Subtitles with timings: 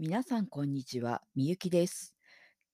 [0.00, 2.14] 皆さんこんにちは、みゆきです。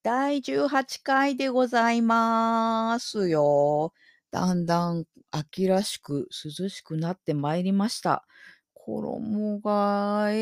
[0.02, 3.94] 第18回でございますよ。
[4.30, 6.28] だんだん秋らしく
[6.60, 8.26] 涼しくなってまいりました。
[8.74, 10.32] 衣替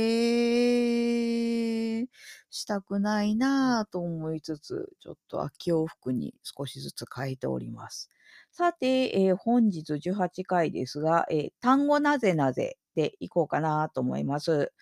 [2.03, 2.08] え
[2.50, 8.10] したくないなぁと思いつつ、ちょっと秋洋服に少しずつ変えております。
[8.50, 14.72] さて、えー本日18回ですが、えー単語なぜなぜでいこうかなと思います。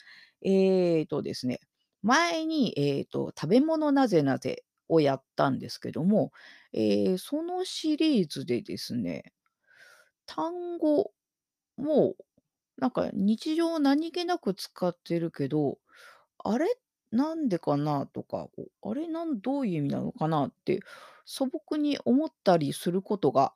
[0.43, 1.61] えーとですね、
[2.03, 6.33] 前に、えーと、食べ物なぜなぜをやったんですけども、
[6.73, 9.33] えーそのシリーズでですね、
[10.27, 11.13] 単語
[11.77, 12.17] も
[12.79, 15.79] なんか日常何気なく使ってるけど、
[16.45, 16.67] あれ、
[17.13, 20.81] なんでかなとか、こう、あれ、なんどういう意味なのかなって
[21.27, 23.55] 素朴に思ったりすることが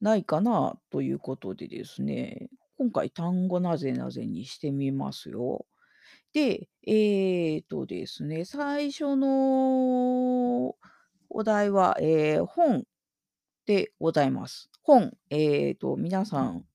[0.00, 5.66] ないかなということでですね、今回単語なぜなぜにしてみますよ。
[6.36, 10.76] で、えーとですね、最初の
[11.30, 12.84] お題は、えー本
[13.64, 14.68] でございます。
[14.82, 16.66] 本、えーと、皆さん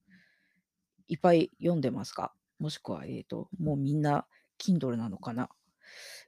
[1.07, 2.33] いっぱい読んでますか？
[2.57, 4.25] もしくは、えーと、もうみんな
[4.57, 5.47] Kindle なのかな？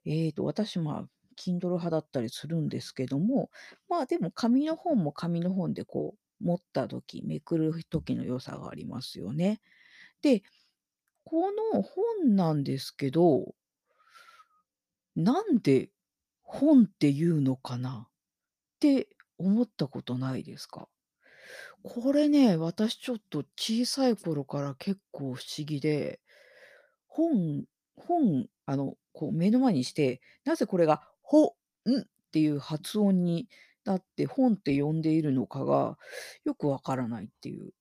[0.05, 1.05] えーと、私、まあ、
[1.35, 3.49] Kindle 派だったりするんですけども、
[3.89, 9.59] まあ、でも紙の本も紙の本でこう持った時、めくる時の良さがありますよね。
[10.21, 10.43] で、
[11.33, 13.55] この本なんですけど
[15.15, 15.89] なんで
[16.43, 18.11] 本っていうのかなっ
[18.79, 19.07] て
[19.39, 20.87] 思ったことないですか？
[21.81, 26.19] これね、私ちょっと小さい頃から結構不思議で、
[27.07, 27.63] 本
[27.95, 31.51] 本、あの、こう目の前にして、なぜこれがほんっ
[32.31, 33.47] ていう発音に
[33.85, 35.97] なって本って呼んでいるのかが
[36.45, 37.71] よくわからないっていう。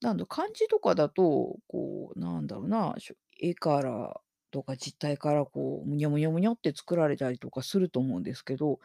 [0.00, 2.94] なんだ、漢字とかだと、こう、なんだろうな、
[3.40, 8.78] 絵からとか実体からこう、むにょむにょむにょって作られたりとかすると思うんですけど、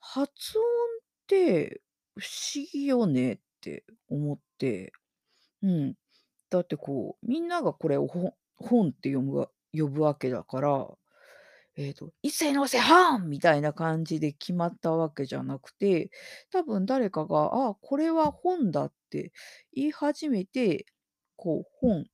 [0.00, 0.66] 発音っ
[1.26, 1.82] て
[2.16, 2.26] 不
[2.56, 4.92] 思議よねって思って、
[5.62, 5.94] うん。
[6.50, 8.08] だってこう、みんながこれを
[8.56, 10.88] 本って読む呼ぶわけだから、
[11.86, 16.10] えっと、一斉のせはんみたいな感じで決まったわけじゃなくて、
[16.50, 19.32] 多分誰かが、あ、これは本だって
[19.72, 20.86] 言い始めて、
[21.36, 22.06] こう、本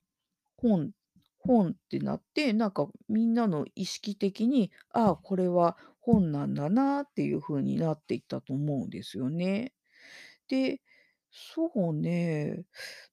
[0.58, 0.92] 本
[1.40, 9.72] 本ってなって、なんかみんなの意識的に、ああ、これは本なんだなっていう風になっていったと思うんですよね。
[10.48, 10.80] で、
[11.30, 12.64] そうね、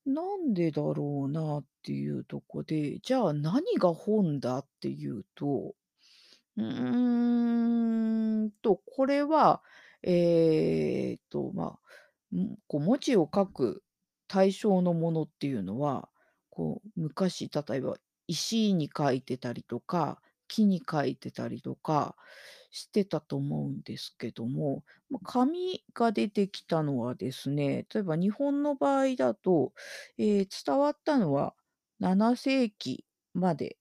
[0.06, 5.76] なんでだろうなっていうとこで、じゃあ何が本だっていうと
[8.62, 9.62] と、これは、
[10.04, 11.80] えっと、まあ、
[12.68, 13.84] こう文字を書く
[14.28, 16.10] 対象のものっていうのは、
[16.50, 17.98] こう昔、例えば
[18.28, 22.16] 石に書いてたりとか、木に書いてたりとか
[22.70, 24.84] してたと思うんですけども、
[25.24, 29.74] 紙が出てきたのはですね、例えば日本の場合だと、
[30.18, 31.56] ええ、伝わったのは
[32.00, 33.78] 7世紀まで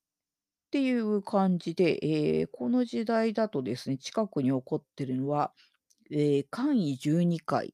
[0.72, 5.52] っていう感じで、ええ、この時代だとですね、近くに起こってるのは、
[6.10, 7.72] ええ、冠位12回っ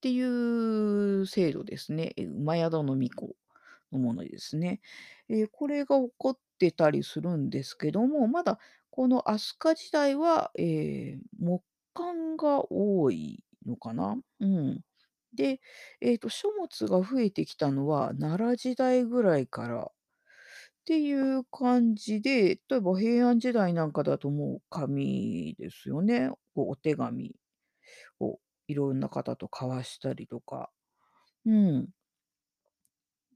[0.00, 2.14] ていう制度ですね。
[2.16, 2.30] え、戸
[2.84, 3.36] の巫女
[3.92, 4.80] のものですね。
[5.28, 8.58] え、これが起こってたりするんですけども、まだ
[8.90, 11.64] この飛鳥時代は、ええ、木
[11.94, 14.16] 簡が多いのかな。
[14.40, 14.80] うん。
[15.34, 15.60] で、
[16.00, 19.92] えっと、書物が増えてきたのは奈良時代ぐらいから
[20.82, 26.30] っていう感じで、例えば平安時代なんかだともう紙ですよね。
[26.54, 27.36] こうお手紙
[28.20, 30.70] をいろんな方と交わしたりとか。
[31.46, 31.88] うん。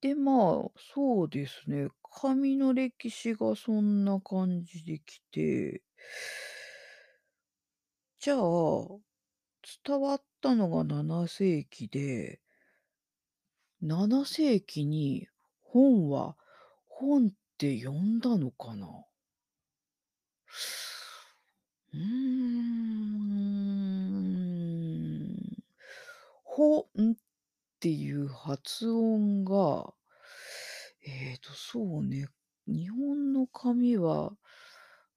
[0.00, 5.82] で、まあ、そうですね、紙の歴史がそんな感じで来て、
[8.18, 8.38] じゃあ、
[9.84, 12.40] 伝わったのが7世紀で、
[13.80, 15.26] 7世紀に
[15.62, 16.36] 本は
[16.98, 18.86] 本って呼んだのかな？
[21.92, 22.86] うーん。
[26.44, 27.14] ほんっ
[27.80, 29.92] ていう発音が、
[31.04, 32.26] えっと、そうね、
[32.66, 34.32] 日本の紙は、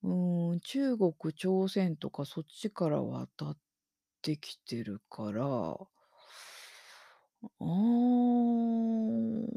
[0.04, 3.58] うん、中国、朝鮮とかそっちから渡っ
[4.22, 9.50] てきてるから、あー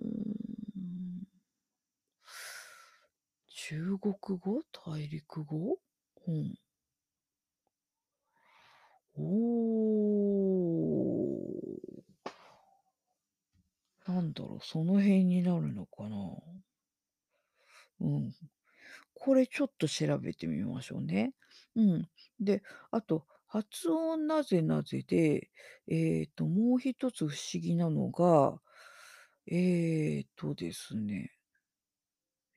[3.73, 4.63] 中国語？
[4.71, 5.79] 大陸語？
[6.29, 6.55] うん。
[9.15, 10.43] おお。
[14.07, 16.19] なんだろう、その辺になるのかな。
[18.01, 18.35] うん。
[19.15, 21.33] これちょっと調べてみましょうね。
[21.75, 22.09] うん。
[22.41, 25.51] で、あと、発音なぜなぜで、
[25.89, 28.61] えっと、もう一つ不思議なのが、
[29.47, 31.31] えっとですね、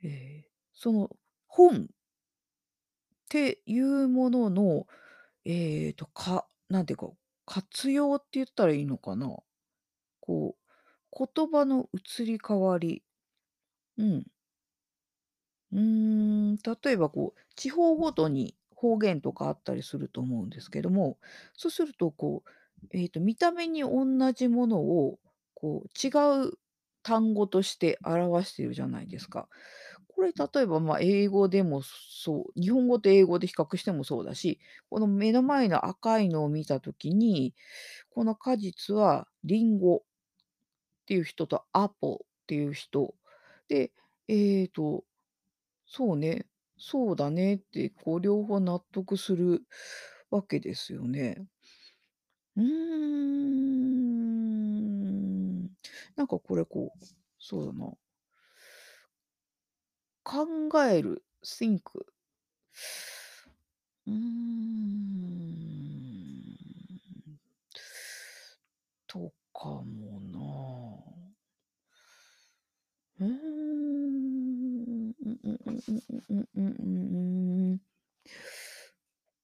[0.04, 1.10] ええ、その
[1.48, 4.88] 本っていうものの、
[5.46, 7.10] えっと、かなんていうか、
[7.46, 9.38] 活用って言ったらいいのかな。
[10.22, 10.58] こ
[11.14, 13.04] う、言葉の移り変わり。
[13.98, 14.26] うん。
[15.72, 21.18] うーん、例えばこう、地方ごとに方言とかあったりすると思うんですけども、
[21.54, 25.20] そうするとこう、えっと、見た目に同じものを、
[25.54, 26.10] こう、違
[26.48, 26.54] う
[27.04, 29.48] 単語として表しているじゃないですか。
[30.16, 34.60] これ例えば、まあ、英語でもそう、日本語と英語で比較してもそうだし、
[34.90, 37.54] この目の前の赤いのを見た時に、
[38.12, 40.04] この果実はリンゴ
[41.06, 43.14] っていう人とアポっていう人、
[43.68, 43.92] で、
[44.28, 45.04] ええと
[45.88, 46.46] そうね、
[46.78, 49.64] そうだねって、こう両方納得する
[50.32, 51.46] わけですよね。
[52.58, 53.66] うーん。
[56.16, 57.06] なんかこれこう、
[57.40, 57.92] そうだな、
[60.26, 60.48] 考
[60.90, 61.80] える、think。
[64.08, 65.76] うーん。
[69.08, 71.36] とかもな
[73.20, 73.28] うー
[77.76, 77.80] ん。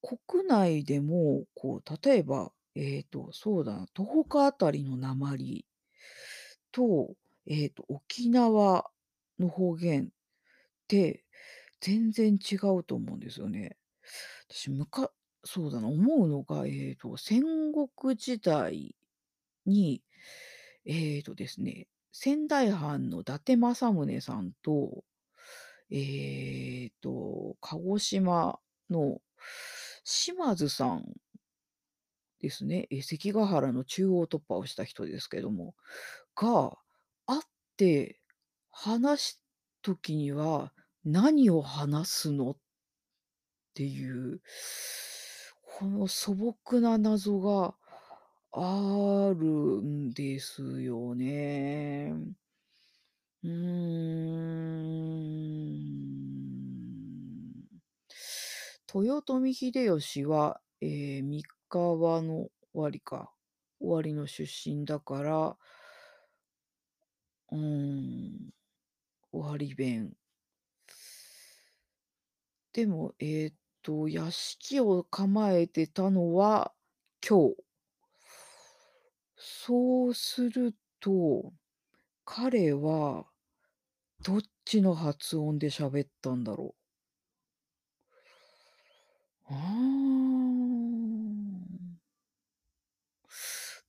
[0.03, 5.65] 国内でも、こう、例えば、ええと、そうだな、東北あたりの訛り
[6.73, 7.15] と、
[7.47, 8.89] ええと、沖縄
[9.39, 10.09] の方言
[11.79, 13.77] 全然違うと思うんですよね。
[14.49, 15.11] 私、むか
[15.43, 17.43] そうだな、思うのが、えっと、戦
[17.73, 18.95] 国時代
[19.65, 20.03] に、
[20.85, 25.03] えっとですね、仙台藩の伊達政宗さんと、
[25.89, 28.59] えっと、鹿児島
[28.89, 29.21] の
[30.03, 31.05] 島津さん
[32.39, 35.75] ですね、え、関ヶ原の中央突破をした人ですけども、
[36.35, 36.77] が、
[37.27, 37.41] 会っ
[37.77, 38.19] て
[38.71, 39.43] 話す
[39.81, 40.73] 時には
[41.03, 42.51] 何を話すの？
[42.51, 42.57] っ
[43.73, 44.41] ていう、
[45.79, 47.75] この素朴な謎が
[48.51, 49.45] ある
[49.81, 52.13] んですよね。
[53.43, 55.01] うーん。
[58.93, 63.31] 豊臣秀吉は、ええ、三河の終わりか、
[63.79, 65.57] 終わりの出身だから、
[67.51, 68.53] うーん、
[69.31, 70.13] 終わり弁。
[72.73, 76.73] でも、えっと、屋敷を構えてたのは
[77.19, 77.55] 京。
[79.37, 81.51] そうすると、
[82.25, 83.25] 彼は
[84.23, 86.81] どっちの発音で喋ったんだろう。
[89.49, 89.61] ああ。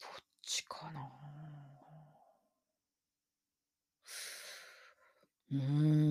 [0.01, 1.01] どっちかな。
[5.51, 6.02] うん。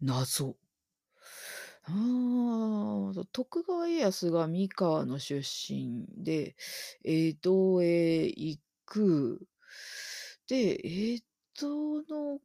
[0.00, 0.56] 謎。
[1.84, 6.56] ああ、徳川家康が三河の出身で、
[7.04, 9.46] 江戸へ行く。
[10.48, 11.20] で、江
[11.54, 11.68] 戸
[12.04, 12.40] の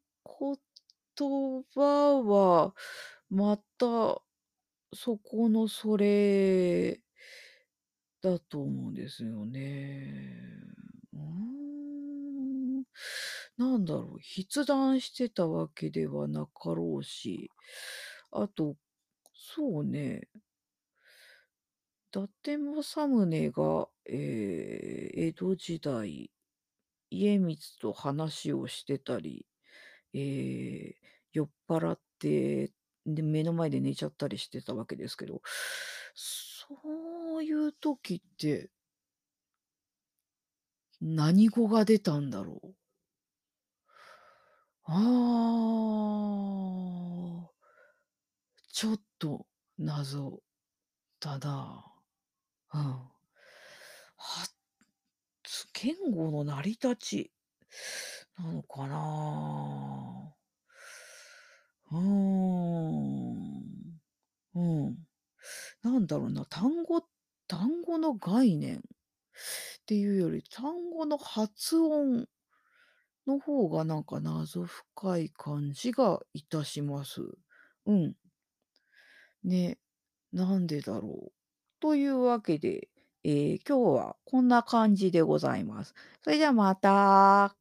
[1.16, 2.76] 言葉は、
[3.30, 4.22] また、
[4.96, 7.02] そこのそれ
[8.22, 10.40] だと思うんですよね。
[11.14, 12.84] うん。
[13.58, 17.50] なんだろう、筆談してたわけではなかろうし、
[18.32, 18.76] あと、
[19.34, 20.30] そうね、
[22.12, 26.32] 伊達政宗が、ええ、江戸時代、
[27.12, 29.48] 家光と話をしてたり、
[30.14, 30.22] え
[30.90, 30.98] え、
[31.34, 32.74] 酔っ払って、
[33.06, 35.42] で、目の前で寝ちゃったりしてたわけですけど、
[36.16, 38.72] そういう時って
[41.02, 42.74] 何語が出たんだろう？
[44.86, 44.94] あ
[47.50, 47.54] あ、
[48.74, 49.46] ちょっと
[49.78, 50.42] 謎
[51.20, 51.86] だな。
[52.74, 53.12] うん。
[54.18, 54.48] は
[55.44, 57.32] つ言語の成り立ち
[58.38, 60.34] なのかな。
[61.92, 64.00] うーん。
[64.56, 64.98] うん。
[65.84, 67.04] なんだろうな、単語
[67.48, 68.82] 単語の概念っ
[69.86, 72.28] ていうより、単語の発音
[73.28, 77.22] の方がなんか謎深い感じがいたします。
[77.86, 78.16] うん。
[79.44, 79.78] ね、
[80.32, 81.34] なんでだろう。
[81.80, 82.90] というわけで、
[83.24, 85.96] えー今日はこんな感じでございます。
[86.24, 87.56] それじゃあまた。